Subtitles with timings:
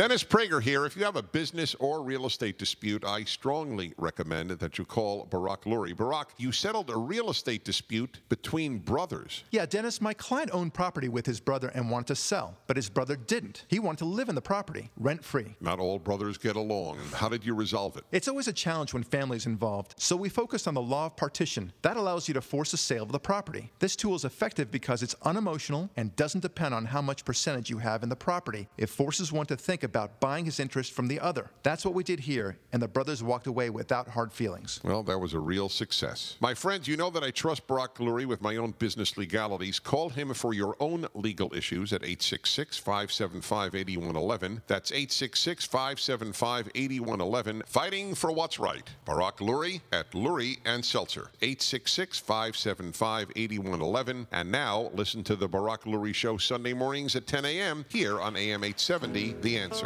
[0.00, 0.86] Dennis Prager here.
[0.86, 5.26] If you have a business or real estate dispute, I strongly recommend that you call
[5.26, 5.94] Barak Lurie.
[5.94, 9.44] Barak, you settled a real estate dispute between brothers.
[9.50, 12.88] Yeah, Dennis, my client owned property with his brother and wanted to sell, but his
[12.88, 13.66] brother didn't.
[13.68, 15.54] He wanted to live in the property, rent free.
[15.60, 16.96] Not all brothers get along.
[17.12, 18.04] How did you resolve it?
[18.10, 21.74] It's always a challenge when family's involved, so we focused on the law of partition.
[21.82, 23.70] That allows you to force a sale of the property.
[23.80, 27.76] This tool is effective because it's unemotional and doesn't depend on how much percentage you
[27.76, 28.66] have in the property.
[28.78, 29.89] It forces one to think about
[30.20, 31.50] buying his interest from the other.
[31.62, 34.80] That's what we did here, and the brothers walked away without hard feelings.
[34.82, 36.36] Well, that was a real success.
[36.40, 39.78] My friends, you know that I trust Barak Lurie with my own business legalities.
[39.78, 44.62] Call him for your own legal issues at 866 575 8111.
[44.66, 47.62] That's 866 575 8111.
[47.66, 48.88] Fighting for what's right.
[49.04, 51.30] Barak Lurie at Lurie and Seltzer.
[51.42, 54.26] 866 575 8111.
[54.32, 57.84] And now, listen to the Barak Lurie Show Sunday mornings at 10 a.m.
[57.88, 59.79] here on AM 870, The Answer.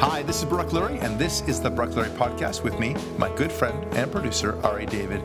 [0.00, 3.34] Hi, this is Barak Lurie, and this is the Barak Lurie Podcast with me, my
[3.36, 5.22] good friend and producer, Ari David.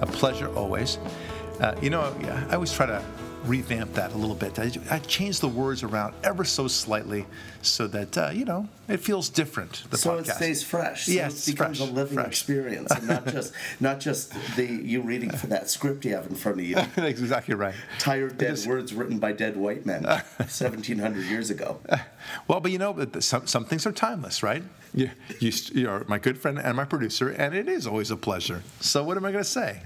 [0.00, 0.98] A pleasure always.
[1.60, 2.14] Uh, you know,
[2.48, 3.04] I always try to
[3.50, 4.58] revamp that a little bit.
[4.58, 7.26] I, I change the words around ever so slightly
[7.62, 9.82] so that, uh, you know, it feels different.
[9.90, 10.28] The so podcast.
[10.28, 11.06] it stays fresh.
[11.06, 12.26] So Yes, it becomes fresh, a living fresh.
[12.28, 16.36] experience, and not just not just the you reading from that script you have in
[16.36, 16.76] front of you.
[16.76, 17.74] That's exactly right.
[17.98, 20.06] Tired dead Because- words written by dead white men,
[20.48, 21.80] seventeen hundred years ago.
[22.46, 24.62] Well, but you know, some, some things are timeless, right?
[24.92, 28.62] You, you, you're my good friend and my producer, and it is always a pleasure.
[28.80, 29.82] So what am I going to say?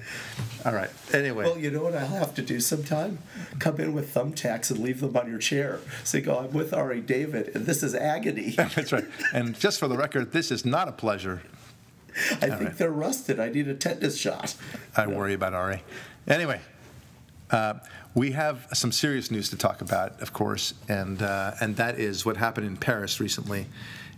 [0.64, 0.90] All right.
[1.12, 1.44] Anyway.
[1.44, 3.18] Well, you know what I'll have to do sometime?
[3.58, 5.80] Come in with thumbtacks and leave them on your chair.
[6.04, 8.50] So oh, you go, I'm with Ari David, and this is agony.
[8.56, 9.04] That's right.
[9.34, 11.42] And just for the record, this is not a pleasure.
[12.30, 12.78] I think right.
[12.78, 13.40] they're rusted.
[13.40, 14.54] I need a tetanus shot.
[14.96, 15.82] I worry about Ari.
[16.28, 16.60] Anyway,
[17.54, 17.74] uh,
[18.14, 22.26] we have some serious news to talk about, of course, and uh, and that is
[22.26, 23.66] what happened in Paris recently.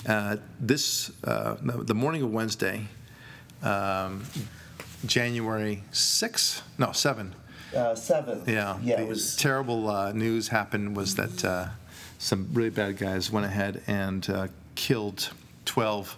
[0.09, 2.89] Uh, this uh, the morning of Wednesday,
[3.63, 4.25] um,
[5.05, 7.35] January 6th, no 7.
[7.75, 8.43] Uh, seven.
[8.47, 9.37] Yeah, Yeah, it was.
[9.37, 11.69] terrible uh, news happened was that uh,
[12.19, 15.31] some really bad guys went ahead and uh, killed
[15.67, 16.17] 12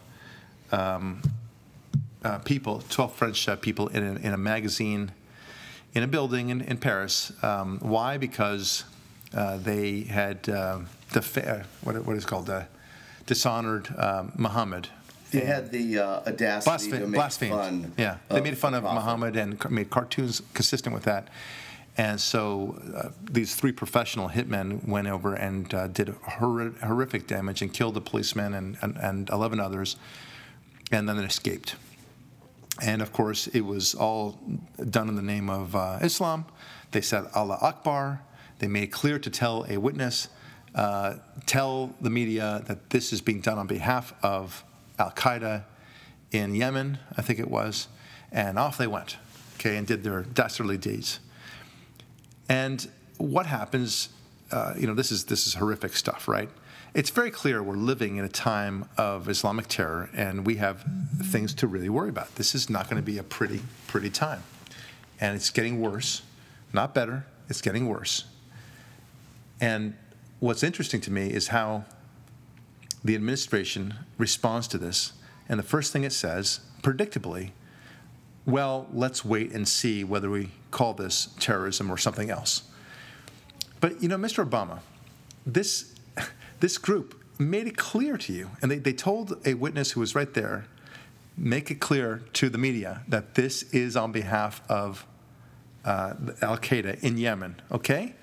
[0.70, 1.22] um,
[2.22, 5.10] uh, people, 12 French uh, people in a, in a magazine
[5.98, 7.32] in a building in, in Paris.
[7.42, 8.18] Um, why?
[8.18, 8.84] Because
[9.34, 10.78] uh, they had uh,
[11.10, 12.62] defa- what, what is called uh,
[13.26, 14.88] dishonored um, Muhammad.
[15.32, 17.50] They had the uh, audacity to Blasphem- make blasphemed.
[17.52, 17.92] fun.
[17.98, 19.00] Yeah, they made fun the of prophet.
[19.00, 21.28] Muhammad and made cartoons consistent with that.
[21.96, 26.06] And so uh, these three professional hitmen went over and uh, did
[26.38, 29.96] horri- horrific damage and killed a policeman and, and, and 11 others,
[30.92, 31.74] and then they escaped.
[32.80, 34.38] And of course, it was all
[34.90, 36.46] done in the name of uh, Islam.
[36.92, 38.22] They said Allah Akbar.
[38.60, 40.28] They made clear to tell a witness,
[40.74, 41.14] uh,
[41.46, 44.64] tell the media that this is being done on behalf of
[44.98, 45.64] Al Qaeda
[46.30, 47.88] in Yemen, I think it was.
[48.32, 49.16] And off they went,
[49.56, 51.20] okay, and did their dastardly deeds.
[52.48, 54.10] And what happens,
[54.50, 56.50] uh, you know, this is, this is horrific stuff, right?
[56.94, 60.84] It's very clear we're living in a time of Islamic terror, and we have
[61.22, 62.34] things to really worry about.
[62.36, 64.42] This is not going to be a pretty, pretty time.
[65.20, 66.22] And it's getting worse,
[66.72, 68.24] not better, it's getting worse.
[69.60, 69.94] And
[70.40, 71.84] what's interesting to me is how
[73.04, 75.12] the administration responds to this.
[75.48, 77.50] And the first thing it says, predictably,
[78.46, 82.62] well, let's wait and see whether we call this terrorism or something else.
[83.80, 84.48] But you know, Mr.
[84.48, 84.80] Obama,
[85.44, 85.94] this,
[86.60, 90.14] this group made it clear to you, and they, they told a witness who was
[90.14, 90.66] right there,
[91.36, 95.06] make it clear to the media that this is on behalf of
[95.84, 98.14] uh, Al Qaeda in Yemen, okay?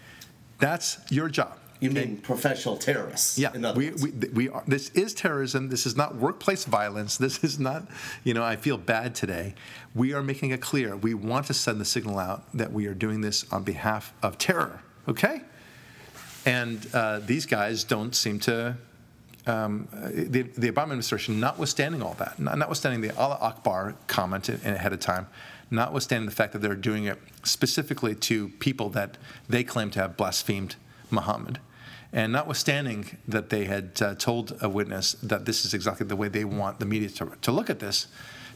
[0.60, 1.58] That's your job.
[1.80, 3.38] You mean professional terrorists?
[3.38, 4.64] Yeah, In other we, we, we are.
[4.66, 5.70] This is terrorism.
[5.70, 7.18] This is not workplace violence.
[7.18, 7.88] This is not,
[8.24, 9.56] you know, I feel bad today.
[9.94, 10.96] We are making it clear.
[10.96, 14.38] We want to send the signal out that we are doing this on behalf of
[14.38, 14.82] terror.
[15.08, 15.42] Okay,
[16.46, 18.78] and uh, these guys don't seem to.
[19.48, 24.92] Um, the, the Obama administration, notwithstanding all that, notwithstanding the Allah Akbar comment in- ahead
[24.92, 25.28] of time,
[25.70, 30.18] notwithstanding the fact that they're doing it specifically to people that they claim to have
[30.18, 30.78] blasphemed
[31.12, 31.60] Muhammad,
[32.12, 36.28] and notwithstanding that they had uh, told a witness that this is exactly the way
[36.28, 38.08] they want the media to, to look at this,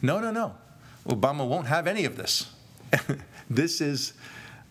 [0.01, 0.55] no, no, no.
[1.07, 2.49] Obama won't have any of this.
[3.49, 4.13] this is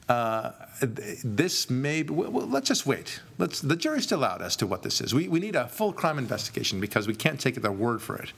[0.08, 2.02] uh, this may.
[2.02, 3.20] Be, well, let's just wait.
[3.38, 3.60] Let's.
[3.60, 5.14] The jury's still out as to what this is.
[5.14, 8.32] We we need a full crime investigation because we can't take their word for it.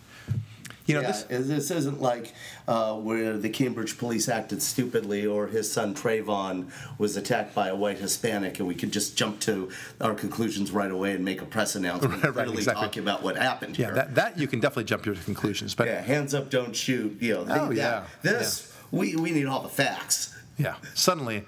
[0.86, 2.32] You know, yeah, this, this isn't like
[2.66, 7.76] uh, where the Cambridge police acted stupidly or his son Trayvon was attacked by a
[7.76, 9.70] white Hispanic and we could just jump to
[10.00, 12.86] our conclusions right away and make a press announcement Right, and right, really exactly.
[12.86, 13.94] talk about what happened yeah, here.
[13.94, 15.76] that, that you can definitely jump to conclusions.
[15.76, 17.16] But yeah, hands up, don't shoot.
[17.20, 20.36] You know, Oh, that- yeah, This, we, we need all the facts.
[20.58, 21.44] Yeah, suddenly,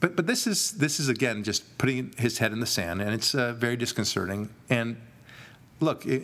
[0.00, 3.14] but but this is this is again just putting his head in the sand, and
[3.14, 4.48] it's uh, very disconcerting.
[4.68, 4.96] And
[5.80, 6.20] look, i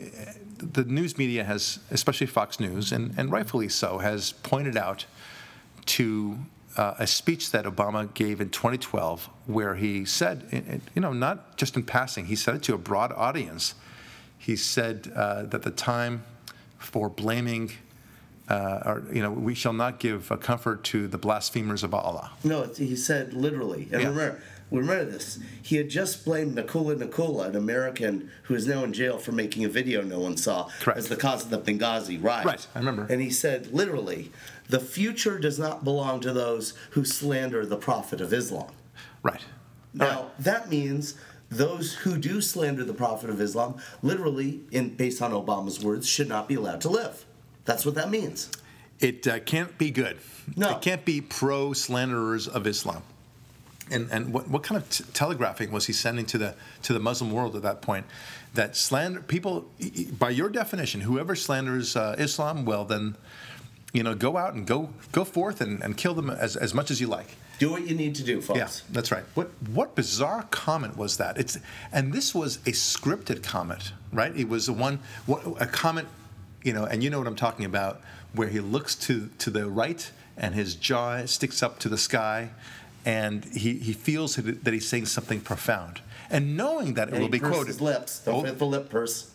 [0.58, 5.04] the news media has, especially Fox News, and, and rightfully so, has pointed out
[5.84, 6.38] to
[6.76, 11.76] uh, a speech that Obama gave in 2012, where he said, you know, not just
[11.76, 13.74] in passing, he said it to a broad audience.
[14.38, 16.24] He said uh, that the time
[16.78, 17.72] for blaming,
[18.48, 22.32] uh, or, you know, we shall not give a comfort to the blasphemers of Allah.
[22.44, 23.88] No, he said literally.
[23.92, 24.08] And Yeah.
[24.08, 24.40] remember,
[24.70, 25.38] remember this.
[25.62, 29.64] He had just blamed Nakoula Nakoula, an American who is now in jail for making
[29.64, 30.98] a video no one saw, Correct.
[30.98, 32.46] as the cause of the Benghazi riot.
[32.46, 33.06] Right, I remember.
[33.10, 34.30] And he said literally,
[34.68, 38.70] the future does not belong to those who slander the Prophet of Islam.
[39.22, 39.42] Right.
[39.92, 41.14] Now, that means
[41.50, 46.28] those who do slander the Prophet of Islam, literally, in based on Obama's words, should
[46.28, 47.24] not be allowed to live.
[47.66, 48.50] That's what that means.
[49.00, 50.18] It uh, can't be good.
[50.56, 50.70] No.
[50.70, 53.02] It can't be pro slanderers of Islam.
[53.90, 56.98] And, and what, what kind of t- telegraphing was he sending to the to the
[56.98, 58.06] Muslim world at that point?
[58.54, 59.66] That slander people,
[60.18, 63.16] by your definition, whoever slanders uh, Islam, well then,
[63.92, 66.90] you know, go out and go go forth and, and kill them as, as much
[66.90, 67.36] as you like.
[67.58, 68.58] Do what you need to do, folks.
[68.58, 69.24] Yeah, that's right.
[69.34, 71.38] What what bizarre comment was that?
[71.38, 71.58] It's
[71.92, 74.36] and this was a scripted comment, right?
[74.36, 76.08] It was a one what, a comment,
[76.66, 78.00] you know, and you know what I'm talking about,
[78.34, 82.50] where he looks to to the right and his jaw sticks up to the sky,
[83.04, 87.20] and he he feels that that he's saying something profound, and knowing that it And
[87.22, 87.68] will he be quoted.
[87.68, 88.18] his lips.
[88.24, 89.30] Don't Oh, the lip purse.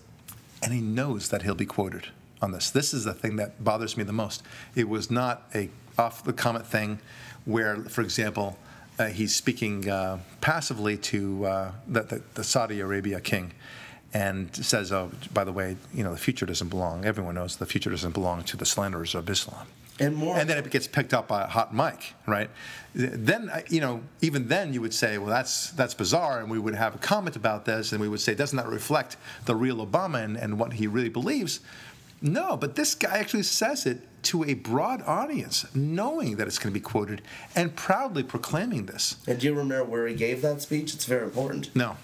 [0.62, 2.07] and he knows that he'll be quoted
[2.42, 2.69] on this.
[2.69, 4.44] This is the thing that bothers me the most.
[4.75, 7.00] It was not a off the comet thing,
[7.45, 8.57] where, for example,
[9.00, 13.51] uh, he's speaking uh, passively to uh, the, the, the Saudi Arabia king,
[14.13, 17.06] and says, "Oh, by the way, you know, the future doesn't belong.
[17.06, 19.68] Everyone knows the future doesn't belong to the slanderers of Islam."
[20.00, 20.36] And more.
[20.36, 22.50] and then it gets picked up by a hot mic, right?
[22.96, 26.75] Then you know, even then you would say, well, that's that's bizarre, and we would
[26.75, 30.24] have a comment about this, and we would say, doesn't that reflect the real Obama
[30.24, 31.60] and, and what he really believes?
[32.22, 36.72] No, but this guy actually says it to a broad audience, knowing that it's going
[36.72, 37.22] to be quoted,
[37.56, 39.16] and proudly proclaiming this.
[39.28, 40.94] And do you remember where he gave that speech?
[40.94, 41.75] It's very important.
[41.75, 41.98] No.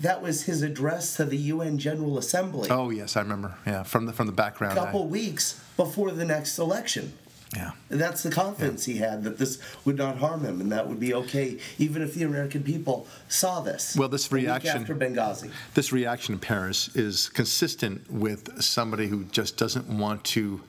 [0.00, 3.54] That was his address to the UN General Assembly Oh yes, I remember.
[3.66, 4.78] Yeah, from the from the a background.
[4.78, 7.12] I- couple weeks before the next election.
[7.54, 7.72] yeah.
[7.88, 11.14] That's the confidence he had that this would not harm him and that would be
[11.14, 13.96] okay, even if the American people saw this.
[13.96, 15.50] Well, this reaction- after Benghazi.
[15.74, 20.62] This reaction in Paris is consistent with somebody who just doesn't want to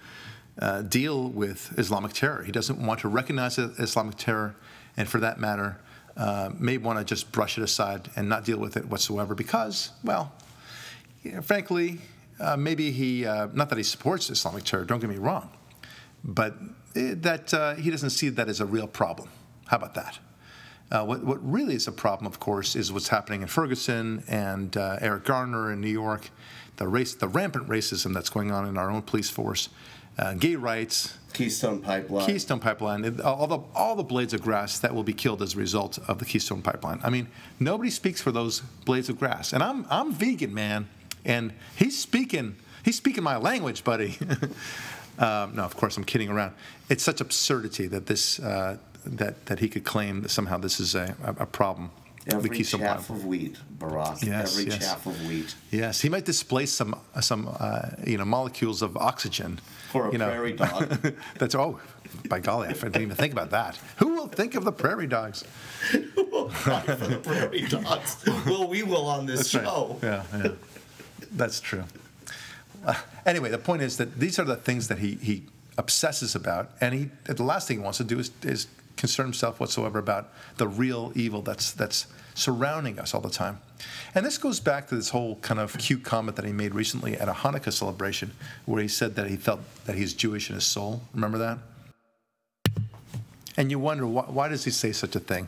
[0.60, 2.44] uh, deal with Islamic terror.
[2.44, 4.56] He doesn't want to recognize Islamic terror,
[4.96, 5.78] and for that matter,
[6.18, 9.92] uh, may want to just brush it aside and not deal with it whatsoever because,
[10.04, 10.32] well,
[11.24, 12.00] yeah, frankly,
[12.40, 15.50] uh, maybe he, uh, not that he supports Islamic terror, don't get me wrong,
[16.24, 16.56] but
[16.96, 19.30] eh, that uh, he doesn't see that as a real problem.
[19.68, 20.20] How about that?
[20.92, 24.78] Uh, what, what really is a problem, of course, is what's happening in Ferguson and
[24.78, 26.30] uh, Eric Garner in New York,
[26.78, 29.70] the race, the rampant racism that's going on in our own police force,
[30.40, 32.26] gay rights, Keystone Pipeline.
[32.26, 35.58] Keystone Pipeline, all the all the blades of grass that will be killed as a
[35.58, 37.00] result of the Keystone Pipeline.
[37.04, 37.28] I mean,
[37.60, 40.88] nobody speaks for those blades of grass, and I'm I'm vegan, man,
[41.26, 44.18] and he's speaking he's speaking my language, buddy.
[45.20, 46.54] um, no, of course I'm kidding around.
[46.90, 50.96] It's such absurdity that this uh, that that he could claim that somehow this is
[50.96, 51.92] a, a problem.
[52.28, 53.20] Every the Keystone chaff Pipeline.
[53.20, 54.24] of wheat, Barak.
[54.24, 54.80] Yes, Every yes.
[54.80, 55.54] chaff of wheat.
[55.70, 59.60] Yes, he might displace some some uh, you know molecules of oxygen
[59.92, 60.28] For a you know.
[60.28, 60.88] prairie dog.
[61.38, 61.80] That's oh,
[62.28, 63.78] by golly, I didn't even think about that.
[63.98, 65.44] Who will think of the prairie dogs?
[66.36, 68.18] We'll cry for the prairie dogs.
[68.46, 69.64] Well, we will on this That's right.
[69.64, 70.00] show.
[70.04, 70.48] Yeah, yeah,
[71.32, 71.86] that's true.
[72.86, 72.94] Uh,
[73.26, 75.44] anyway, the point is that these are the things that he he
[75.78, 78.68] obsesses about, and he the last thing he wants to do is is
[79.06, 83.60] concern himself whatsoever about the real evil that's that's surrounding us all the time.
[84.16, 87.16] And this goes back to this whole kind of cute comment that he made recently
[87.16, 88.32] at a Hanukkah celebration,
[88.66, 91.04] where he said that he felt that he's Jewish in his soul.
[91.14, 91.60] Remember that?
[93.58, 95.48] And you wonder why, why does he say such a thing?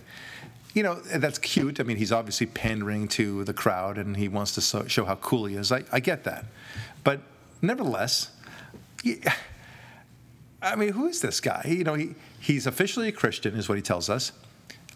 [0.76, 1.80] You know, that's cute.
[1.80, 5.46] I mean, he's obviously pandering to the crowd and he wants to show how cool
[5.46, 5.72] he is.
[5.72, 6.46] I, I get that.
[7.04, 7.22] But
[7.62, 8.30] nevertheless,
[9.04, 9.22] he-
[10.62, 11.64] I mean, who is this guy?
[11.66, 14.32] You know, he, he's officially a Christian, is what he tells us.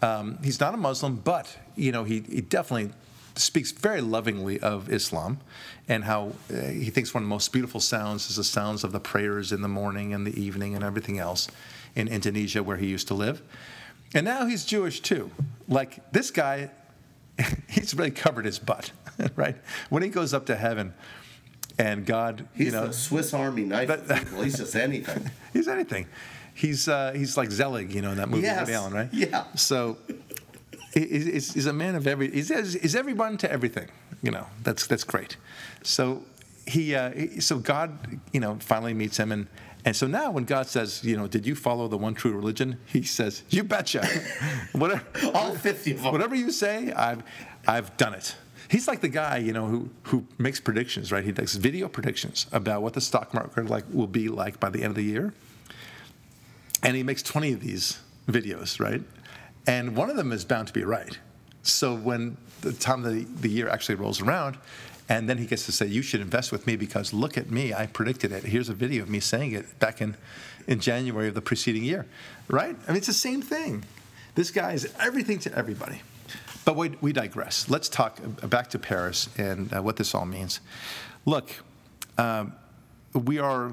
[0.01, 2.91] Um, he's not a Muslim, but you know he, he definitely
[3.35, 5.39] speaks very lovingly of Islam
[5.87, 8.91] and how uh, he thinks one of the most beautiful sounds is the sounds of
[8.91, 11.47] the prayers in the morning and the evening and everything else
[11.95, 13.41] in Indonesia where he used to live.
[14.13, 15.31] And now he's Jewish too.
[15.67, 16.71] Like this guy,
[17.69, 18.91] he's really covered his butt,
[19.35, 19.55] right?
[19.89, 20.93] When he goes up to heaven
[21.77, 23.87] and God, He's you know, the Swiss Army knife.
[23.87, 24.27] But-.
[24.43, 25.29] He's just anything.
[25.53, 26.07] he's anything.
[26.53, 28.61] He's uh, he's like Zelig, you know, in that movie, Yes.
[28.61, 29.09] Woody Allen, right?
[29.13, 29.45] Yeah.
[29.55, 29.97] So
[30.93, 32.29] he- he's, he's a man of every.
[32.31, 33.87] He's, he's everyone to everything.
[34.21, 35.37] You know, that's that's great.
[35.83, 36.23] So
[36.67, 39.47] he, uh, so God, you know, finally meets him and.
[39.83, 42.77] And so now, when God says, you know, did you follow the one true religion?
[42.85, 44.05] He says, you betcha.
[44.73, 46.11] whatever, All 50 of them.
[46.11, 47.23] whatever you say, I've,
[47.67, 48.35] I've done it.
[48.71, 51.23] He's like the guy, you know, who, who makes predictions, right?
[51.23, 54.79] He makes video predictions about what the stock market like will be like by the
[54.79, 55.33] end of the year
[56.83, 59.01] and he makes 20 of these videos, right?
[59.67, 61.17] And one of them is bound to be right.
[61.63, 64.57] So when the time the, the year actually rolls around,
[65.09, 67.73] and then he gets to say, You should invest with me because look at me,
[67.73, 68.43] I predicted it.
[68.43, 70.15] Here's a video of me saying it back in,
[70.67, 72.05] in January of the preceding year,
[72.47, 72.75] right?
[72.87, 73.83] I mean, it's the same thing.
[74.35, 76.01] This guy is everything to everybody.
[76.63, 77.69] But we, we digress.
[77.69, 80.59] Let's talk uh, back to Paris and uh, what this all means.
[81.25, 81.51] Look,
[82.17, 82.53] um,
[83.13, 83.71] we are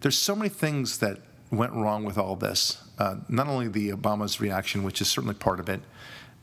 [0.00, 1.18] there's so many things that
[1.50, 5.58] went wrong with all this uh, not only the obama's reaction which is certainly part
[5.58, 5.80] of it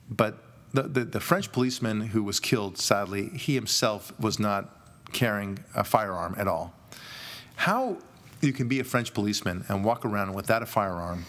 [0.10, 0.38] but
[0.74, 4.76] the, the, the french policeman who was killed sadly he himself was not
[5.14, 6.74] carrying a firearm at all
[7.56, 7.98] how
[8.42, 11.26] you can be a french policeman and walk around without a firearm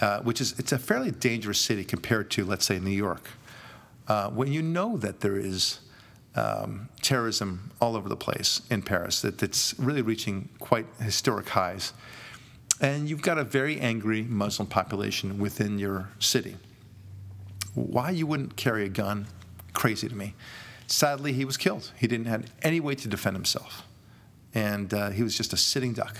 [0.00, 3.30] uh, which is it's a fairly dangerous city compared to let's say new york
[4.08, 5.80] uh, when you know that there is
[6.38, 11.92] um, terrorism all over the place in Paris, that it's really reaching quite historic highs.
[12.80, 16.56] And you've got a very angry Muslim population within your city.
[17.74, 19.26] Why you wouldn't carry a gun,
[19.72, 20.34] crazy to me.
[20.86, 21.92] Sadly, he was killed.
[21.98, 23.82] He didn't have any way to defend himself.
[24.54, 26.16] And uh, he was just a sitting duck.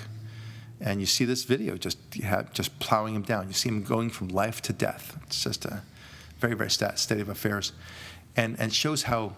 [0.81, 3.49] And you see this video just, have, just plowing him down.
[3.49, 5.19] You see him going from life to death.
[5.27, 5.83] It's just a
[6.39, 7.73] very, very sad state of affairs.
[8.37, 9.35] And, and shows how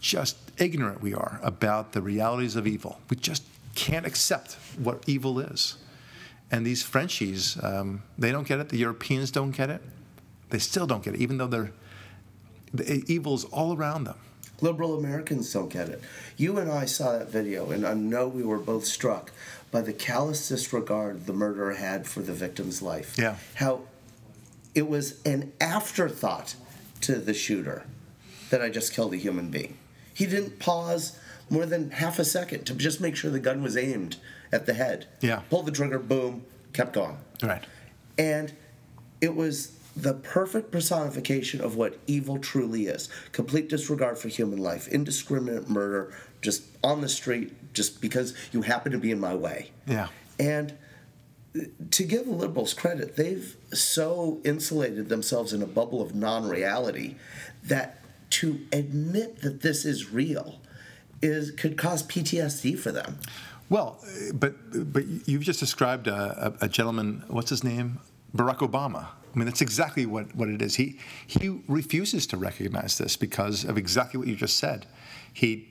[0.00, 3.00] just ignorant we are about the realities of evil.
[3.10, 5.76] We just can't accept what evil is.
[6.50, 8.68] And these Frenchies, um, they don't get it.
[8.68, 9.82] The Europeans don't get it.
[10.50, 11.72] They still don't get it, even though they're
[12.74, 14.16] the evil's all around them.
[14.60, 16.00] Liberal Americans don't get it.
[16.36, 19.30] You and I saw that video, and I know we were both struck
[19.72, 23.16] by the callous disregard the murderer had for the victim's life.
[23.18, 23.36] Yeah.
[23.54, 23.80] How
[24.74, 26.54] it was an afterthought
[27.00, 27.84] to the shooter
[28.50, 29.76] that I just killed a human being.
[30.14, 31.18] He didn't pause
[31.50, 34.16] more than half a second to just make sure the gun was aimed
[34.52, 35.06] at the head.
[35.20, 35.40] Yeah.
[35.50, 37.16] Pulled the trigger, boom, kept going.
[37.42, 37.64] Right.
[38.18, 38.52] And
[39.20, 44.88] it was the perfect personification of what evil truly is complete disregard for human life,
[44.88, 49.70] indiscriminate murder, just on the street, just because you happen to be in my way.
[49.86, 50.08] Yeah.
[50.38, 50.76] And
[51.90, 57.16] to give the liberals credit, they've so insulated themselves in a bubble of non reality
[57.64, 60.60] that to admit that this is real
[61.20, 63.18] is could cause PTSD for them.
[63.68, 64.54] Well, uh, but
[64.92, 67.24] but you've just described a, a, a gentleman.
[67.28, 68.00] What's his name?
[68.34, 69.08] Barack Obama.
[69.34, 70.76] I mean, that's exactly what, what it is.
[70.76, 74.86] He he refuses to recognize this because of exactly what you just said.
[75.32, 75.68] He,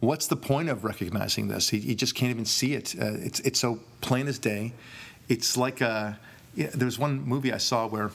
[0.00, 1.68] what's the point of recognizing this?
[1.68, 2.94] He, he just can't even see it.
[3.00, 4.72] Uh, it's it's so plain as day.
[5.28, 6.18] It's like a.
[6.54, 8.10] Yeah, there's one movie I saw where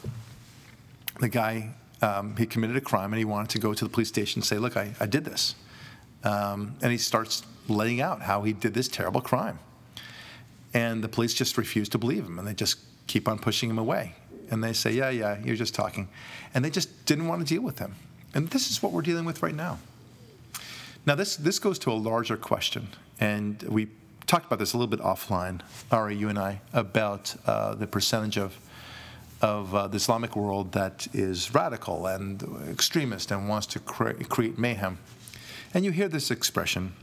[1.19, 4.09] the guy um, he committed a crime and he wanted to go to the police
[4.09, 5.55] station and say, "Look, I, I did this,"
[6.23, 9.59] um, and he starts laying out how he did this terrible crime,
[10.73, 13.77] and the police just refuse to believe him and they just keep on pushing him
[13.77, 14.15] away,
[14.51, 16.07] and they say, "Yeah, yeah, you're just talking,"
[16.53, 17.95] and they just didn't want to deal with him,
[18.33, 19.79] and this is what we're dealing with right now.
[21.05, 22.89] Now, this this goes to a larger question,
[23.19, 23.87] and we
[24.27, 28.37] talked about this a little bit offline, Ari, you and I, about uh, the percentage
[28.37, 28.57] of
[29.41, 34.59] of uh, the Islamic world that is radical and extremist and wants to cre- create
[34.59, 34.99] mayhem.
[35.73, 36.93] And you hear this expression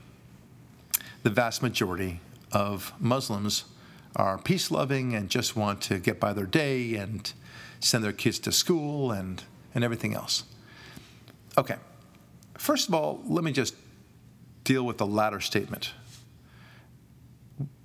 [1.22, 2.20] the vast majority
[2.52, 3.64] of Muslims
[4.14, 7.32] are peace loving and just want to get by their day and
[7.80, 9.42] send their kids to school and,
[9.74, 10.44] and everything else.
[11.56, 11.76] Okay,
[12.56, 13.74] first of all, let me just
[14.64, 15.92] deal with the latter statement.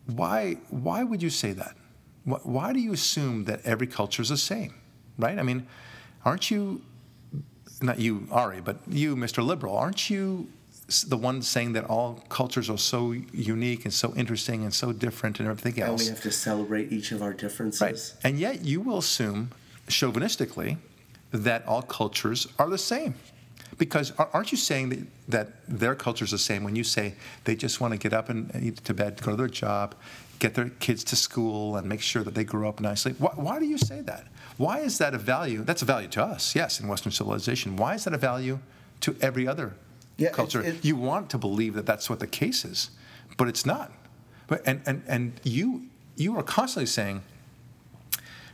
[0.05, 1.75] Why, why would you say that?
[2.25, 4.73] Why do you assume that every culture is the same,
[5.17, 5.37] right?
[5.37, 5.67] I mean,
[6.23, 6.81] aren't you,
[7.81, 9.45] not you, Ari, but you, Mr.
[9.45, 10.47] Liberal, aren't you
[11.07, 15.39] the one saying that all cultures are so unique and so interesting and so different
[15.39, 16.01] and everything else.
[16.01, 17.81] And we have to celebrate each of our differences.
[17.81, 18.13] Right.
[18.23, 19.51] And yet you will assume
[19.87, 20.77] chauvinistically
[21.31, 23.15] that all cultures are the same.
[23.77, 27.55] Because aren't you saying that, that their culture is the same when you say they
[27.55, 29.95] just want to get up and eat to bed, go to their job,
[30.39, 33.13] get their kids to school, and make sure that they grow up nicely?
[33.17, 34.27] Why, why do you say that?
[34.57, 35.63] Why is that a value?
[35.63, 37.75] That's a value to us, yes, in Western civilization.
[37.75, 38.59] Why is that a value
[39.01, 39.73] to every other
[40.17, 40.61] yeah, culture?
[40.61, 42.91] It, it, you want to believe that that's what the case is,
[43.37, 43.91] but it's not.
[44.47, 47.23] But, and, and, and you, you are constantly saying,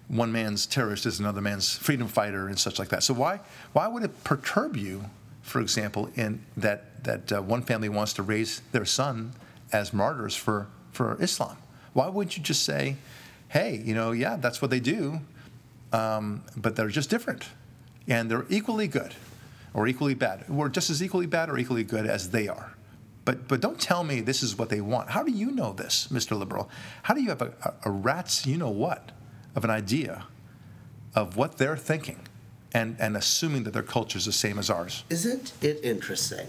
[0.10, 3.04] one man's terrorist is another man's freedom fighter and such like that.
[3.04, 3.40] So why
[3.74, 5.06] why would it perturb you,
[5.42, 9.34] for example, in that that uh, one family wants to raise their son
[9.72, 11.58] as martyrs for for Islam?
[11.94, 12.96] Why would you just say,
[13.50, 15.22] hey, you know, yeah, that's what they do,
[15.94, 17.46] um, but they're just different,
[18.08, 19.14] and they're equally good,
[19.74, 20.50] or equally bad.
[20.50, 22.74] We're just as equally bad or equally good as they are.
[23.26, 25.12] But, but don't tell me this is what they want.
[25.12, 26.38] How do you know this, Mr.
[26.38, 26.68] Liberal?
[27.04, 29.12] How do you have a, a rat's you know what
[29.56, 30.26] of an idea
[31.16, 32.20] of what they're thinking
[32.74, 35.04] and, and assuming that their culture is the same as ours.
[35.10, 36.48] Isn't it interesting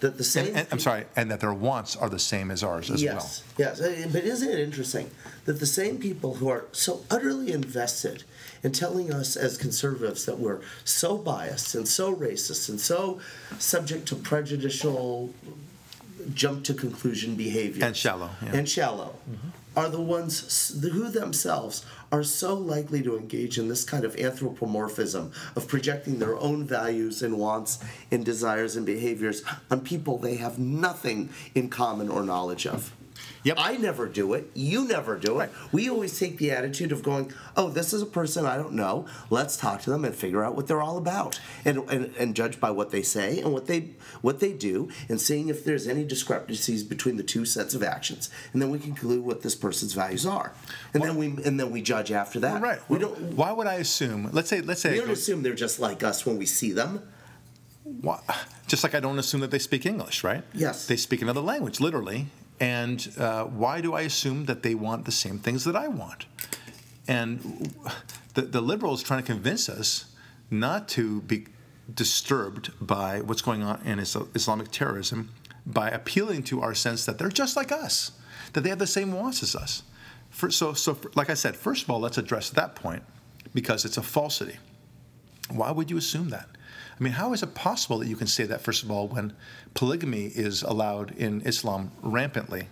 [0.00, 0.48] that the same.
[0.48, 3.14] And, and, I'm sorry, and that their wants are the same as ours as yes,
[3.58, 3.68] well.
[3.68, 4.12] Yes, yes.
[4.12, 5.10] But isn't it interesting
[5.44, 8.24] that the same people who are so utterly invested
[8.62, 13.20] in telling us as conservatives that we're so biased and so racist and so
[13.58, 15.32] subject to prejudicial
[16.34, 18.52] jump to conclusion behavior and shallow yeah.
[18.52, 19.48] and shallow mm-hmm.
[19.80, 25.32] Are the ones who themselves are so likely to engage in this kind of anthropomorphism
[25.56, 27.78] of projecting their own values and wants
[28.10, 32.92] and desires and behaviors on people they have nothing in common or knowledge of.
[33.44, 33.56] Yep.
[33.58, 34.50] I never do it.
[34.54, 35.38] You never do it.
[35.38, 35.50] Right.
[35.72, 39.06] We always take the attitude of going, oh, this is a person I don't know.
[39.30, 42.60] Let's talk to them and figure out what they're all about, and, and, and judge
[42.60, 46.04] by what they say and what they what they do, and seeing if there's any
[46.04, 49.92] discrepancies between the two sets of actions, and then we can conclude what this person's
[49.92, 50.52] values are,
[50.92, 52.60] and well, then we and then we judge after that.
[52.60, 52.80] Right.
[52.88, 53.34] We don't.
[53.34, 54.30] Why would I assume?
[54.32, 54.60] Let's say.
[54.60, 54.92] Let's say.
[54.92, 57.02] We don't assume they're just like us when we see them.
[57.84, 58.20] Why?
[58.66, 60.44] Just like I don't assume that they speak English, right?
[60.54, 60.86] Yes.
[60.86, 62.26] They speak another language, literally,
[62.60, 66.26] and uh, why do I assume that they want the same things that I want?
[67.08, 67.74] And
[68.34, 70.14] the, the liberals trying to convince us
[70.50, 71.46] not to be
[71.92, 75.30] disturbed by what's going on in Islamic terrorism
[75.66, 78.12] by appealing to our sense that they're just like us,
[78.52, 79.82] that they have the same wants as us.
[80.30, 83.02] For, so, so for, like I said, first of all, let's address that point
[83.54, 84.58] because it's a falsity.
[85.50, 86.48] Why would you assume that?
[87.00, 89.32] I mean, how is it possible that you can say that, first of all, when
[89.72, 92.68] polygamy is allowed in Islam rampantly?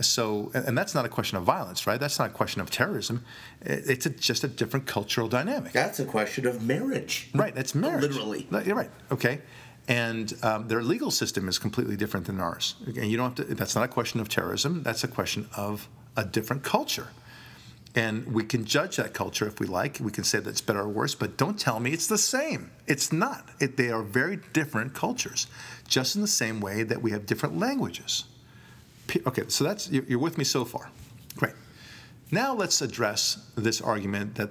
[0.00, 2.00] So, and that's not a question of violence, right?
[2.00, 3.24] That's not a question of terrorism.
[3.60, 5.72] It's a, just a different cultural dynamic.
[5.72, 7.28] That's a question of marriage.
[7.34, 8.02] Right, that's marriage.
[8.02, 8.46] Literally.
[8.64, 9.42] You're right, okay.
[9.86, 12.74] And um, their legal system is completely different than ours.
[12.86, 15.88] And you don't have to, that's not a question of terrorism, that's a question of
[16.16, 17.08] a different culture.
[17.94, 19.98] And we can judge that culture if we like.
[20.00, 22.70] We can say that it's better or worse, but don't tell me it's the same.
[22.86, 23.48] It's not.
[23.60, 25.46] It, they are very different cultures,
[25.88, 28.24] just in the same way that we have different languages.
[29.26, 30.90] Okay, so that's you're with me so far.
[31.36, 31.52] Great.
[32.30, 34.48] Now let's address this argument that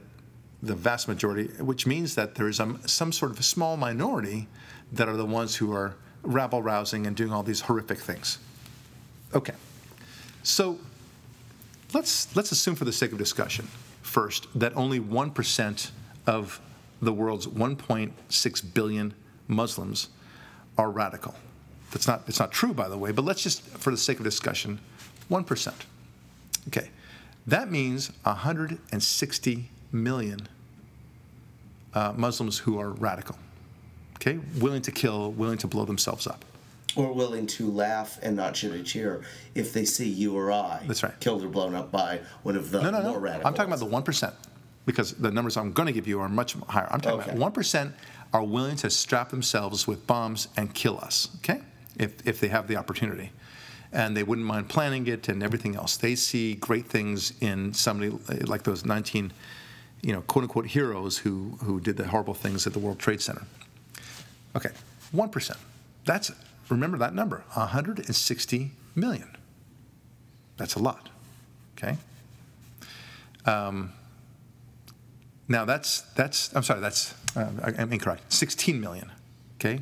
[0.62, 4.48] the vast majority, which means that there is some, sort of a small minority
[4.92, 8.38] that are the ones who are rabble rousing and doing all these horrific things.
[9.34, 9.54] Okay.
[10.44, 10.78] So
[11.94, 13.68] let's let's assume for the sake of discussion
[14.02, 15.92] first that only 1%
[16.28, 16.60] of
[17.02, 19.14] the world's 1.6 billion
[19.48, 20.10] Muslims
[20.78, 21.36] are radical.
[21.92, 24.24] That's not it's not true by the way, but let's just for the sake of
[24.24, 24.80] discussion,
[25.30, 25.74] 1%.
[26.68, 26.90] Okay.
[27.48, 30.48] That means 160 million
[31.94, 33.38] uh, Muslims who are radical.
[34.16, 34.40] Okay?
[34.60, 36.46] Willing to kill, willing to blow themselves up
[36.96, 39.22] or willing to laugh and not shed a tear
[39.56, 41.18] if they see you or I That's right.
[41.20, 43.20] killed or blown up by one of the no, no, more no.
[43.20, 43.48] radical.
[43.48, 44.34] I'm talking about the one percent
[44.86, 46.88] because the numbers I'm going to give you are much higher.
[46.92, 47.30] I'm talking okay.
[47.32, 47.94] about one percent
[48.34, 51.30] are willing to strap themselves with bombs and kill us.
[51.38, 51.62] Okay,
[51.98, 53.32] if if they have the opportunity.
[53.94, 55.98] And they wouldn't mind planning it and everything else.
[55.98, 59.34] They see great things in somebody eh, like those 19,
[60.02, 63.20] you know, quote unquote heroes who, who did the horrible things at the World Trade
[63.20, 63.44] Center.
[64.56, 64.70] Okay,
[65.14, 65.58] 1%.
[66.06, 66.32] That's
[66.72, 69.38] remember that number 160 million.
[70.58, 71.10] That's a lot.
[71.78, 71.98] Okay?
[73.46, 73.92] Um,
[75.48, 78.32] now that's, that's, I'm sorry, that's, uh, I'm incorrect.
[78.32, 79.12] 16 million.
[79.60, 79.82] Okay?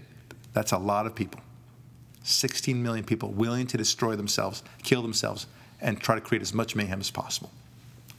[0.54, 1.42] That's a lot of people.
[2.24, 5.48] 16 million people willing to destroy themselves, kill themselves,
[5.82, 7.52] and try to create as much mayhem as possible.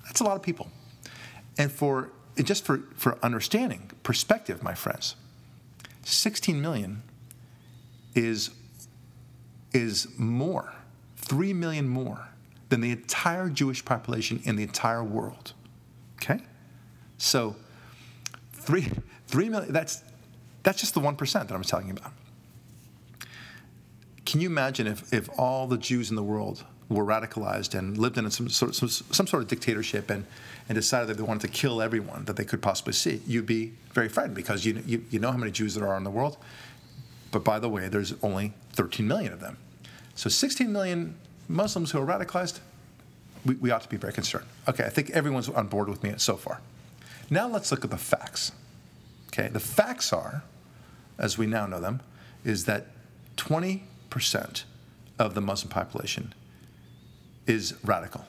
[0.04, 0.70] That's a lot of people.
[1.58, 5.14] And for just for, for understanding, perspective, my friends,
[6.04, 7.02] 16 million
[8.14, 8.50] is
[9.72, 10.72] is more,
[11.16, 12.28] 3 million more
[12.70, 15.52] than the entire Jewish population in the entire world.
[16.16, 16.40] Okay?
[17.18, 17.56] So
[18.52, 18.88] three,
[19.26, 19.72] three million.
[19.72, 20.02] That's
[20.62, 22.12] that's just the one percent that I'm talking about.
[24.24, 28.18] Can you imagine if, if all the Jews in the world were radicalized and lived
[28.18, 30.24] in some sort of, some, some sort of dictatorship and,
[30.68, 33.22] and decided that they wanted to kill everyone that they could possibly see?
[33.26, 36.04] You'd be very frightened because you, you, you know how many Jews there are in
[36.04, 36.36] the world.
[37.30, 39.56] But by the way, there's only 13 million of them.
[40.14, 41.16] So 16 million
[41.48, 42.60] Muslims who are radicalized,
[43.44, 44.46] we, we ought to be very concerned.
[44.68, 46.60] Okay, I think everyone's on board with me so far.
[47.30, 48.52] Now let's look at the facts.
[49.28, 50.42] Okay, the facts are,
[51.18, 52.00] as we now know them,
[52.44, 52.88] is that
[53.36, 54.64] 20%
[55.18, 56.34] of the Muslim population
[57.46, 58.24] is radical.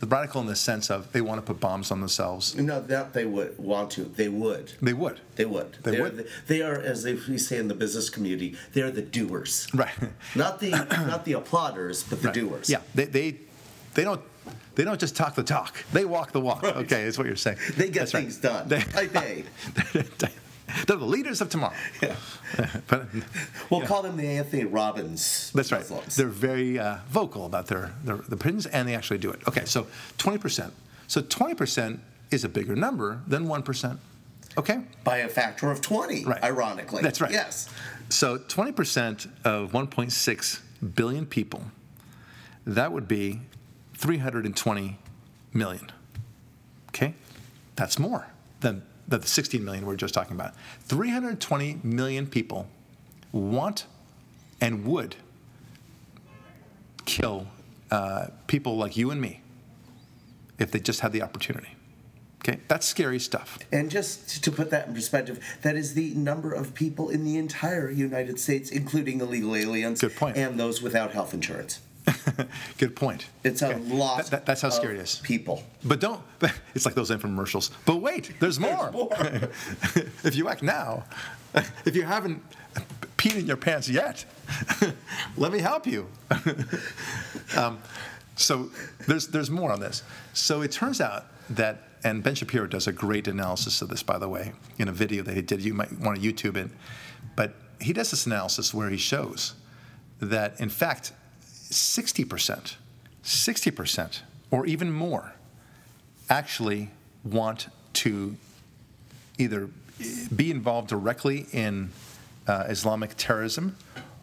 [0.00, 2.54] The radical in the sense of they want to put bombs on themselves.
[2.54, 4.04] No, that they would want to.
[4.04, 4.72] They would.
[4.80, 5.18] They would.
[5.34, 5.76] They would.
[5.82, 6.28] They They're would.
[6.46, 9.66] they are, as they we say in the business community, they're the doers.
[9.74, 9.90] Right.
[10.36, 12.34] Not the not the applauders, but the Right.
[12.34, 12.70] doers.
[12.70, 13.36] Yeah, they, they,
[13.94, 14.20] they don't.
[14.76, 16.62] They don't just talk the talk; they walk the walk.
[16.62, 17.58] Okay, is what you're saying.
[17.76, 18.20] They get That's right.
[18.20, 18.68] things done.
[18.68, 19.44] They- Type A.
[20.86, 21.74] They're the leaders of tomorrow.
[22.02, 22.16] Yeah.
[22.88, 23.06] but
[23.70, 25.50] We'll call them the Anthony Robbins.
[25.54, 25.80] That's right.
[25.80, 26.16] Muslims.
[26.16, 29.40] They're very uh, vocal about their, their the opinions, and they actually do it.
[29.48, 29.86] Okay, so
[30.18, 30.70] 20%.
[31.06, 31.98] So 20%
[32.30, 33.98] is a bigger number than 1%.
[34.56, 34.80] Okay?
[35.04, 36.42] by a factor of 20, Right.
[36.42, 37.02] ironically.
[37.02, 37.30] That's right.
[37.30, 37.68] Yes.
[38.08, 40.60] So 20% of 1.6
[40.94, 41.62] billion people,
[42.66, 43.40] that would be
[43.94, 44.98] 320
[45.52, 45.92] million.
[46.88, 47.14] Okay?
[47.76, 48.26] That's more
[48.60, 50.54] than the 16 million we were just talking about.
[50.84, 52.68] 320 million people
[53.32, 53.86] want
[54.60, 55.16] and would
[57.04, 57.46] kill
[57.90, 59.40] uh, people like you and me
[60.58, 61.74] if they just had the opportunity.
[62.42, 62.60] Okay?
[62.68, 63.58] That's scary stuff.
[63.72, 67.36] And just to put that in perspective, that is the number of people in the
[67.36, 70.36] entire United States, including illegal aliens Good point.
[70.36, 71.80] and those without health insurance.
[72.78, 73.26] Good point.
[73.44, 73.78] It's a Okay.
[73.80, 74.18] lot.
[74.18, 75.16] That- that- that's how scary it is.
[75.22, 75.62] People.
[75.84, 76.20] But don't,
[76.74, 77.70] it's like those infomercials.
[77.84, 78.90] But wait, there's more.
[78.92, 79.10] more.
[80.24, 81.04] if you act now,
[81.84, 82.42] if you haven't
[83.16, 84.24] peed in your pants yet,
[85.36, 86.08] let me help you.
[87.56, 87.78] um,
[88.36, 88.70] so
[89.06, 90.02] there's, there's more on this.
[90.32, 94.18] So it turns out that, and Ben Shapiro does a great analysis of this, by
[94.18, 95.60] the way, in a video that he did.
[95.62, 96.70] You might want to YouTube it.
[97.34, 99.54] But he does this analysis where he shows
[100.20, 101.12] that, in fact,
[101.70, 102.74] 60%,
[103.22, 105.34] 60%, or even more,
[106.30, 106.90] actually
[107.24, 108.36] want to
[109.38, 109.68] either
[110.34, 111.90] be involved directly in
[112.46, 113.76] uh, Islamic terrorism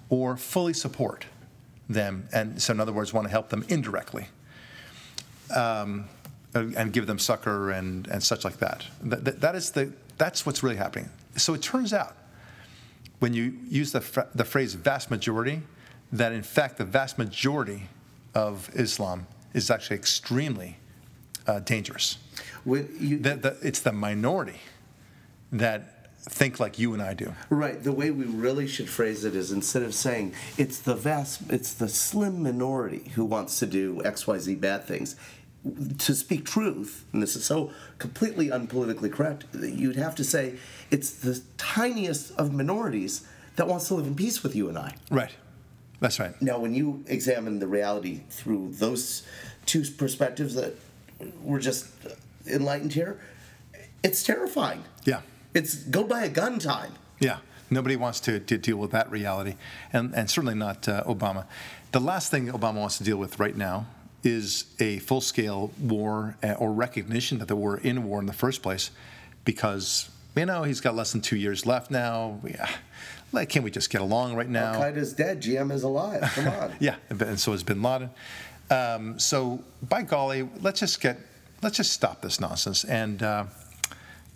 [0.10, 1.26] or fully support
[1.90, 2.28] them.
[2.34, 4.28] And so, in other words, want to help them indirectly
[5.56, 6.06] um,
[6.54, 8.86] and give them succor and, and such like that.
[9.02, 9.42] That, that.
[9.42, 11.10] that is the, that's what's really happening.
[11.36, 12.16] So, it turns out
[13.20, 15.62] when you use the, the phrase vast majority,
[16.18, 17.84] that in fact the vast majority
[18.34, 20.78] of Islam is actually extremely
[21.48, 22.18] uh, dangerous.
[22.66, 24.60] You, That, that it's the minority
[25.52, 27.34] that think like you and I do.
[27.50, 27.82] Right.
[27.84, 31.74] The way we really should phrase it is instead of saying it's the vast, it's
[31.74, 35.16] the slim minority who wants to do X, Y, Z bad things.
[35.98, 40.56] To speak truth, and this is so completely unpolitically correct, that you'd have to say
[40.92, 44.96] it's the tiniest of minorities that wants to live in peace with you and I.
[45.10, 45.32] Right.
[46.00, 46.40] That's right.
[46.42, 49.24] Now, when you examine the reality through those
[49.66, 50.76] two perspectives that
[51.42, 51.88] were just
[52.48, 53.20] enlightened here,
[54.04, 54.84] it's terrifying.
[55.06, 55.22] Yeah.
[55.54, 56.94] It's go buy a gun time.
[57.20, 57.38] Yeah.
[57.70, 59.56] Nobody wants to, to deal with that reality,
[59.92, 61.46] and, and certainly not uh, Obama.
[61.92, 63.88] The last thing Obama wants to deal with right now
[64.24, 68.34] is a full scale war uh, or recognition that they were in war in the
[68.34, 68.92] first place
[69.46, 72.40] because, you know, he's got less than two years left now.
[72.44, 72.70] Yeah.
[73.32, 74.74] Like, can't we just get along right now?
[74.74, 75.42] Al Qaeda's dead.
[75.42, 76.22] GM is alive.
[76.36, 76.74] Come on.
[76.80, 78.10] Yeah, and so is Bin Laden.
[78.70, 81.18] Um, so by golly, let's just get
[81.62, 83.46] let's just stop this nonsense and uh,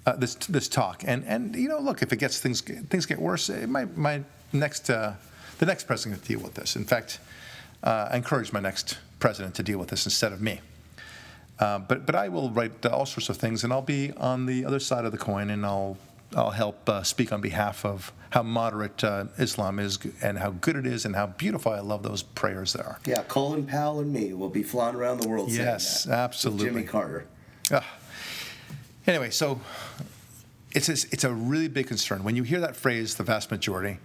[0.05, 1.03] uh, this this talk.
[1.05, 4.23] And and you know, look, if it gets things things get worse, it might my
[4.53, 5.13] next uh,
[5.59, 6.75] the next president to deal with this.
[6.75, 7.19] In fact,
[7.83, 10.61] uh, I encourage my next president to deal with this instead of me.
[11.59, 14.65] Uh, but but I will write all sorts of things, and I'll be on the
[14.65, 15.97] other side of the coin, and I'll
[16.35, 20.75] I'll help uh, speak on behalf of how moderate uh, Islam is and how good
[20.75, 22.99] it is and how beautiful I love those prayers there.
[23.05, 26.65] Yeah, Colin Powell and me will be flying around the world Yes, absolutely.
[26.65, 27.25] Jimmy Carter.
[27.71, 27.85] Ah.
[29.07, 29.59] Anyway, so
[30.75, 32.23] it's a, it's a really big concern.
[32.23, 33.97] When you hear that phrase, the vast majority,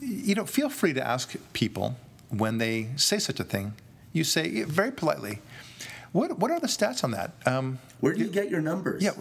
[0.00, 1.96] you know, feel free to ask people
[2.28, 3.74] when they say such a thing.
[4.12, 5.40] You say very politely,
[6.12, 7.32] what, what are the stats on that?
[7.46, 9.02] Um, Where do you get your numbers?
[9.02, 9.12] yeah,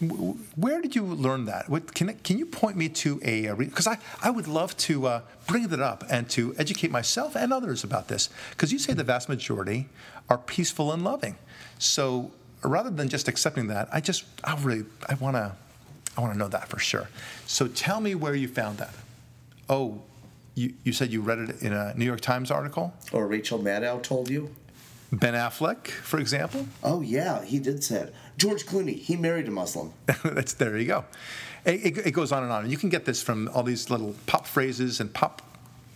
[0.00, 1.68] where did you learn that?
[1.68, 5.20] What, can, can you point me to a because I, I would love to uh,
[5.46, 9.04] bring that up and to educate myself and others about this because you say the
[9.04, 9.88] vast majority
[10.28, 11.36] are peaceful and loving.
[11.78, 12.30] So
[12.62, 15.52] rather than just accepting that, I just I really I want to
[16.16, 17.08] I want to know that for sure.
[17.46, 18.94] So tell me where you found that.
[19.68, 20.02] Oh,
[20.54, 22.94] you, you said you read it in a New York Times article?
[23.12, 24.54] Or Rachel Maddow told you?
[25.12, 26.66] Ben Affleck, for example?
[26.82, 28.14] Oh, yeah, he did say it.
[28.36, 29.92] George Clooney, he married a Muslim.
[30.24, 31.04] That's, there you go.
[31.64, 32.62] It, it, it goes on and on.
[32.62, 35.42] And you can get this from all these little pop phrases and pop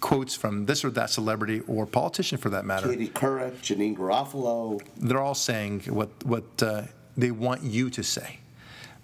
[0.01, 2.88] quotes from this or that celebrity or politician for that matter.
[2.88, 4.81] Katie Couric, Janeane Garofalo.
[4.96, 6.83] They're all saying what, what uh,
[7.16, 8.38] they want you to say.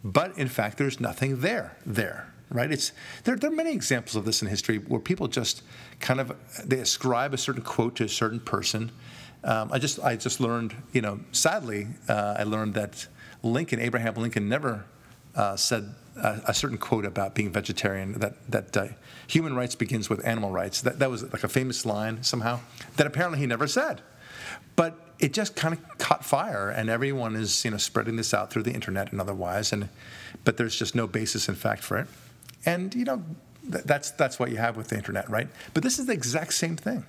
[0.04, 2.70] But in fact, there's nothing there there right?
[2.70, 2.92] It's
[3.24, 5.62] there, there, are many examples of this in history where people just
[6.00, 6.32] kind of
[6.64, 8.92] they ascribe a certain quote to a certain person.
[9.44, 13.06] Um, I just I just learned, you know, sadly, uh, I learned that
[13.42, 14.84] Lincoln, Abraham Lincoln, never
[15.34, 18.18] uh, said a, a, certain quote about being vegetarian.
[18.18, 18.88] That that uh,
[19.26, 20.80] human rights begins with animal rights.
[20.80, 22.60] That that was like a famous line somehow
[22.96, 24.02] that apparently he never said,
[24.74, 28.50] but it just kind of caught fire, and everyone is you know spreading this out
[28.50, 29.88] through the internet and otherwise, and
[30.44, 32.06] but there's just no basis in fact for it,
[32.64, 33.22] and you know
[33.70, 35.48] th- that's that's what you have with the internet, right?
[35.74, 37.04] But this is the exact same thing.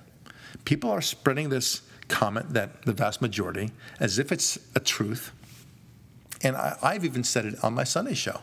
[0.64, 5.32] People are spreading this comment that the vast majority, as if it's a truth,
[6.42, 8.40] and I, have even said it on my Sunday show.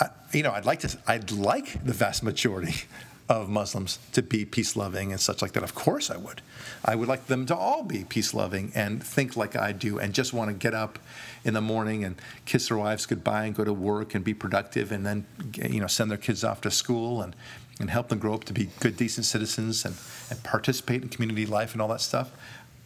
[0.00, 2.74] I, you know, I'd like to, I'd like the vast majority
[3.28, 5.62] of Muslims to be peace loving and such like that.
[5.62, 6.42] Of course, I would.
[6.84, 10.12] I would like them to all be peace loving and think like I do and
[10.12, 10.98] just want to get up
[11.44, 14.90] in the morning and kiss their wives goodbye and go to work and be productive
[14.90, 17.36] and then you know send their kids off to school and,
[17.78, 19.94] and help them grow up to be good, decent citizens and,
[20.28, 22.32] and participate in community life and all that stuff.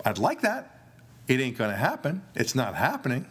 [0.04, 0.70] I'd like that.
[1.26, 2.22] It ain't going to happen.
[2.34, 3.26] It's not happening.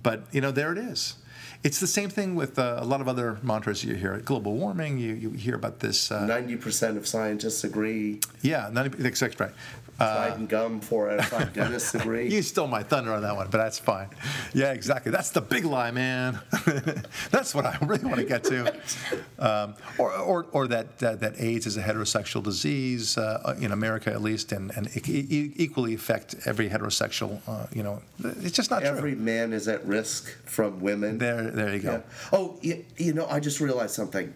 [0.00, 1.16] But you know, there it is.
[1.64, 4.18] It's the same thing with uh, a lot of other mantras you hear.
[4.18, 6.10] Global warming, you, you hear about this.
[6.10, 8.20] Uh, 90% of scientists agree.
[8.40, 9.52] Yeah, 90, that's right.
[10.02, 12.28] Uh, and gum, four out of five dentists agree.
[12.28, 14.08] you stole my thunder on that one, but that's fine.
[14.52, 15.12] Yeah, exactly.
[15.12, 16.40] That's the big lie, man.
[17.30, 18.74] that's what I really want to get to.
[19.38, 24.10] Um, or, or, or that, that, that AIDS is a heterosexual disease uh, in America,
[24.12, 27.40] at least, and, and equally affect every heterosexual.
[27.46, 29.10] Uh, you know, it's just not every true.
[29.10, 31.18] Every man is at risk from women.
[31.18, 31.92] There, there you go.
[31.92, 32.02] Yeah.
[32.32, 34.32] Oh, you, you know, I just realized something.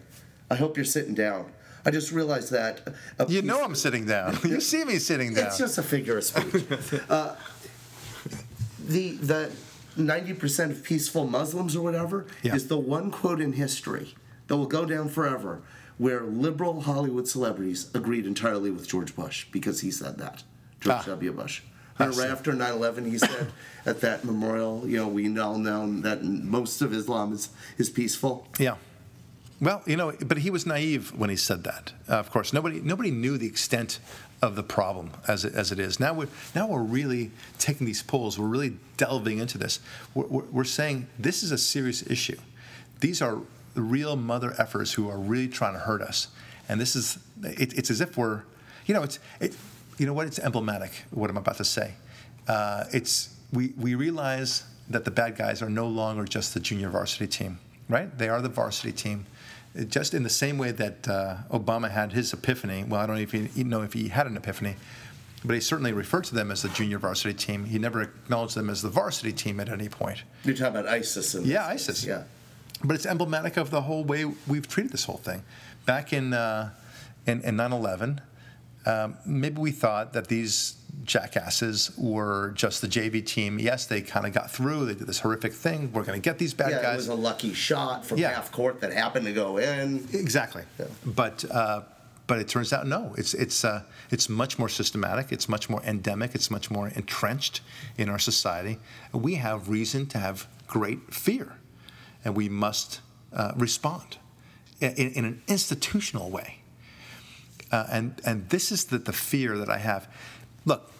[0.49, 1.51] I hope you're sitting down.
[1.87, 2.81] I just realized that.
[3.29, 4.37] You know I'm sitting down.
[4.43, 5.47] you see me sitting down.
[5.47, 6.65] It's just a figure of speech.
[7.09, 7.35] uh,
[8.85, 9.51] the the
[9.95, 12.55] ninety percent of peaceful Muslims or whatever yeah.
[12.55, 14.15] is the one quote in history
[14.47, 15.61] that will go down forever
[15.97, 20.43] where liberal Hollywood celebrities agreed entirely with George Bush because he said that.
[20.81, 21.03] George ah.
[21.07, 21.31] W.
[21.31, 21.61] Bush.
[21.99, 23.47] And right after 9/11, he said
[23.85, 28.45] at that memorial, you know, we all know that most of Islam is is peaceful.
[28.59, 28.75] Yeah.
[29.59, 31.91] Well, you know, but he was naive when he said that.
[32.07, 33.99] Uh, of course, nobody nobody knew the extent
[34.41, 35.99] of the problem as it, as it is.
[35.99, 38.37] Now we're now we're really taking these polls.
[38.37, 39.79] We're really delving into this.
[40.13, 42.37] We're, we're, we're saying this is a serious issue.
[42.99, 43.39] These are
[43.73, 46.27] real mother effers who are really trying to hurt us.
[46.69, 48.43] And this is it, it's as if we're,
[48.85, 49.55] you know, it's it,
[49.97, 50.27] you know what?
[50.27, 51.03] It's emblematic.
[51.09, 51.93] What I'm about to say.
[52.47, 56.89] Uh, it's we we realize that the bad guys are no longer just the junior
[56.89, 57.57] varsity team,
[57.89, 58.15] right?
[58.17, 59.25] They are the varsity team
[59.85, 62.83] just in the same way that uh, Obama had his epiphany.
[62.83, 64.75] Well, I don't know if he, know if he had an epiphany,
[65.45, 67.65] but he certainly referred to them as the junior varsity team.
[67.65, 70.23] He never acknowledged them as the varsity team at any point.
[70.43, 71.35] You're talking about ISIS.
[71.35, 72.05] And yeah, ISIS.
[72.05, 72.23] Yeah.
[72.83, 75.43] But it's emblematic of the whole way we've treated this whole thing.
[75.85, 76.71] Back in uh,
[77.25, 78.19] in, in 9/11,
[78.85, 83.59] um, maybe we thought that these jackasses were just the JV team.
[83.59, 84.85] Yes, they kind of got through.
[84.85, 85.91] They did this horrific thing.
[85.93, 86.93] We're going to get these bad yeah, guys.
[86.93, 88.33] it was a lucky shot from yeah.
[88.33, 90.07] half court that happened to go in.
[90.13, 90.63] Exactly.
[90.79, 90.85] Yeah.
[91.05, 91.81] But uh,
[92.27, 93.15] but it turns out no.
[93.17, 95.31] It's it's uh, it's much more systematic.
[95.31, 96.35] It's much more endemic.
[96.35, 97.61] It's much more entrenched
[97.97, 98.77] in our society.
[99.13, 101.53] We have reason to have great fear,
[102.23, 102.99] and we must
[103.33, 104.17] uh, respond
[104.81, 106.59] in, in, an institutional way.
[107.71, 110.07] Uh, and and this is the, the fear that I have.
[110.67, 110.91] Look,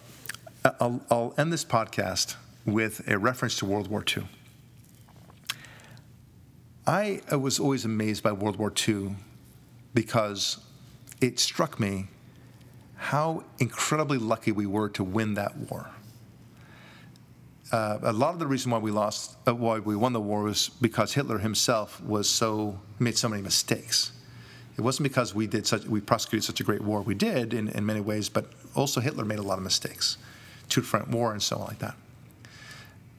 [0.79, 4.23] I'll, I'll end this podcast with a reference to World War II.
[6.87, 9.17] I was always amazed by World War II
[9.93, 10.59] because
[11.19, 12.07] it struck me
[12.95, 15.89] how incredibly lucky we were to win that war.
[17.69, 20.43] Uh, a lot of the reason why we lost, uh, why we won the war,
[20.43, 24.13] was because Hitler himself was so made so many mistakes.
[24.77, 27.01] It wasn't because we did such, we prosecuted such a great war.
[27.01, 28.45] We did in, in many ways, but
[28.77, 30.17] also Hitler made a lot of mistakes,
[30.69, 31.95] two front war and so on like that.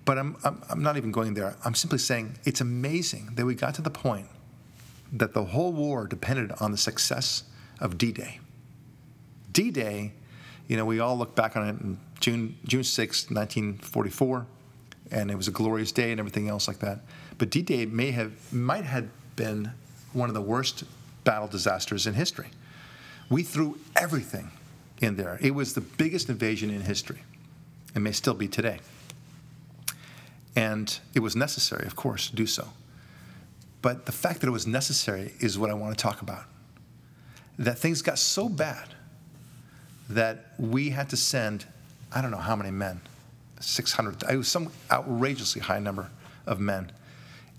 [0.05, 1.55] But I'm, I'm, I'm not even going there.
[1.65, 4.27] I'm simply saying it's amazing that we got to the point
[5.13, 7.45] that the whole war depended on the success
[7.81, 8.41] of D-Day.
[9.53, 10.13] D-Day,
[10.67, 14.47] you know, we all look back on it in June June 6, 1944,
[15.11, 17.01] and it was a glorious day and everything else like that.
[17.39, 19.73] But D-Day may have might have been
[20.13, 20.85] one of the worst
[21.25, 22.49] battle disasters in history.
[23.31, 24.51] We threw everything
[25.01, 25.39] in there.
[25.41, 27.23] It was the biggest invasion in history,
[27.95, 28.81] and may still be today.
[30.57, 32.69] And it was necessary, of course, to do so.
[33.81, 36.45] But the fact that it was necessary is what I want to talk about.
[37.59, 38.89] That things got so bad
[40.09, 41.67] that we had to send,
[42.13, 43.01] I don't know how many men,
[43.61, 46.11] 600, it was some outrageously high number
[46.47, 46.91] of men.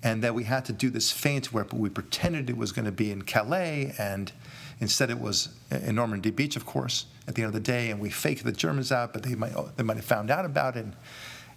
[0.02, 2.92] And that we had to do this feint where we pretended it was going to
[2.92, 4.32] be in Calais, and
[4.80, 7.92] instead it was in Normandy Beach, of course, at the end of the day.
[7.92, 10.78] And we faked the Germans out, but they might, they might have found out about
[10.78, 10.86] it.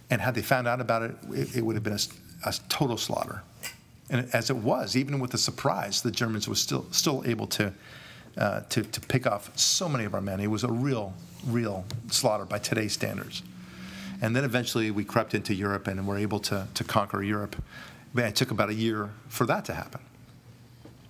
[0.09, 2.97] And, had they found out about it, it, it would have been a, a total
[2.97, 3.41] slaughter.
[4.09, 7.73] And as it was, even with the surprise, the Germans were still still able to,
[8.37, 10.39] uh, to to pick off so many of our men.
[10.39, 11.13] It was a real,
[11.47, 13.41] real slaughter by today's standards.
[14.21, 17.55] And then eventually we crept into Europe and were able to to conquer Europe.
[18.13, 20.01] But it took about a year for that to happen.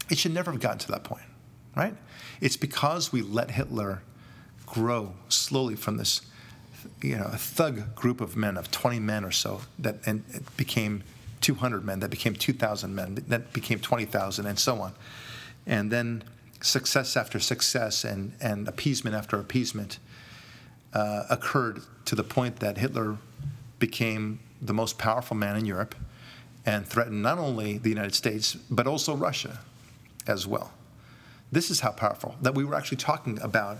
[0.09, 1.25] It should never have gotten to that point,
[1.75, 1.95] right?
[2.41, 4.01] It's because we let Hitler
[4.65, 6.21] grow slowly from this,
[7.01, 10.57] you know, a thug group of men of 20 men or so that and it
[10.57, 11.03] became
[11.41, 14.93] 200 men, that became 2,000 men, that became 20,000, and so on.
[15.67, 16.23] And then
[16.61, 19.99] success after success and, and appeasement after appeasement
[20.93, 23.17] uh, occurred to the point that Hitler
[23.79, 25.95] became the most powerful man in Europe
[26.65, 29.59] and threaten not only the United States, but also Russia
[30.27, 30.71] as well.
[31.51, 33.77] This is how powerful that we were actually talking about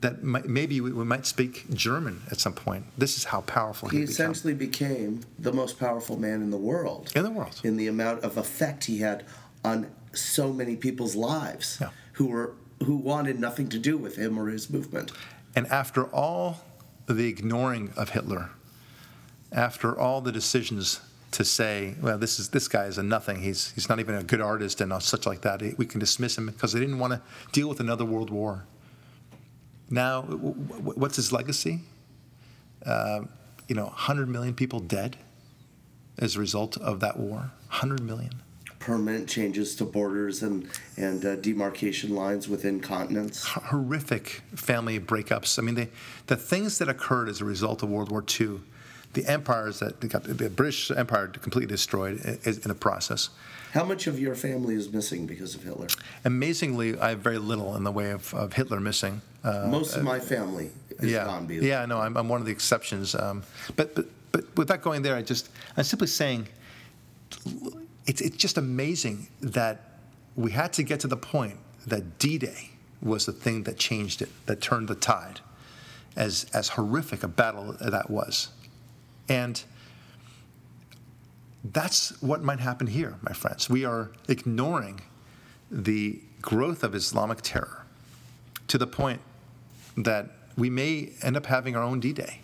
[0.00, 2.84] that might, maybe we, we, might speak German at some point.
[2.96, 7.12] This is how powerful he, he essentially became the most powerful man in the world.
[7.14, 7.60] In the world.
[7.64, 9.24] In the amount of effect he had
[9.64, 11.90] on so many people's lives yeah.
[12.14, 12.54] who were
[12.84, 15.12] who wanted nothing to do with him or his movement.
[15.54, 16.64] And after all
[17.06, 18.50] the ignoring of Hitler,
[19.52, 21.00] after all the decisions
[21.32, 23.40] to say, well, this is this guy is a nothing.
[23.40, 25.62] He's he's not even a good artist and such like that.
[25.78, 28.64] We can dismiss him because they didn't want to deal with another world war.
[29.90, 31.80] Now, what's his legacy?
[32.86, 33.22] Uh,
[33.68, 35.16] you know, 100 million people dead
[36.18, 37.50] as a result of that war.
[37.68, 38.30] 100 million.
[38.78, 40.66] Permanent changes to borders and,
[40.96, 43.44] and uh, demarcation lines within continents.
[43.44, 45.58] Horrific family breakups.
[45.58, 45.88] I mean, they,
[46.28, 48.60] the things that occurred as a result of World War II,
[49.12, 53.30] the empires that got the British Empire completely destroyed in the process.
[53.72, 55.86] How much of your family is missing because of Hitler?
[56.24, 59.20] Amazingly, I have very little in the way of, of Hitler missing.
[59.44, 61.48] Uh, Most of my family is yeah, gone.
[61.48, 63.14] Yeah, no, I'm, I'm one of the exceptions.
[63.14, 63.44] Um,
[63.76, 66.48] but, but, but without going there, I just, I'm simply saying
[68.06, 69.98] it's, it's just amazing that
[70.34, 72.70] we had to get to the point that D Day
[73.00, 75.40] was the thing that changed it, that turned the tide,
[76.16, 78.48] as, as horrific a battle that was.
[79.30, 79.62] And
[81.62, 83.70] that's what might happen here, my friends.
[83.70, 85.02] We are ignoring
[85.70, 87.86] the growth of Islamic terror
[88.66, 89.20] to the point
[89.96, 92.40] that we may end up having our own D Day.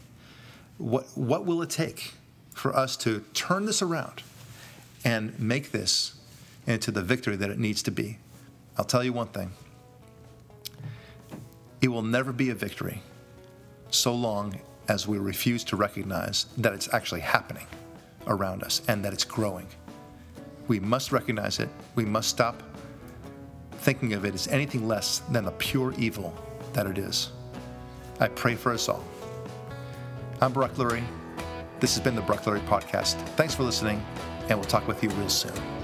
[0.78, 2.12] What, what will it take
[2.54, 4.22] for us to turn this around
[5.04, 6.14] and make this
[6.66, 8.18] into the victory that it needs to be?
[8.78, 9.50] I'll tell you one thing
[11.80, 13.02] it will never be a victory
[13.90, 17.66] so long as we refuse to recognize that it's actually happening
[18.26, 19.66] around us and that it's growing.
[20.68, 21.68] We must recognize it.
[21.94, 22.62] We must stop
[23.78, 26.34] thinking of it as anything less than the pure evil
[26.72, 27.30] that it is.
[28.18, 29.04] I pray for us all.
[30.40, 31.04] I'm Barak Lurie.
[31.80, 33.14] This has been the Barak Lurie Podcast.
[33.36, 34.04] Thanks for listening,
[34.48, 35.75] and we'll talk with you real soon.